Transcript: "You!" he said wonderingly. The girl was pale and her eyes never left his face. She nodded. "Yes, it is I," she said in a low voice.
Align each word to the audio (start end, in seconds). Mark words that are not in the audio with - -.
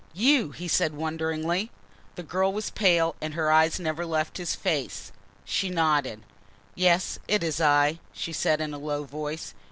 "You!" 0.15 0.49
he 0.49 0.67
said 0.67 0.95
wonderingly. 0.95 1.69
The 2.15 2.23
girl 2.23 2.51
was 2.51 2.71
pale 2.71 3.15
and 3.21 3.35
her 3.35 3.51
eyes 3.51 3.79
never 3.79 4.03
left 4.03 4.37
his 4.39 4.55
face. 4.55 5.11
She 5.45 5.69
nodded. 5.69 6.23
"Yes, 6.73 7.19
it 7.27 7.43
is 7.43 7.61
I," 7.61 7.99
she 8.11 8.33
said 8.33 8.61
in 8.61 8.73
a 8.73 8.79
low 8.79 9.03
voice. 9.03 9.53